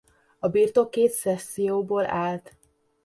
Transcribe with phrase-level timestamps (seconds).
[0.39, 2.55] A birtok két sessioból állt.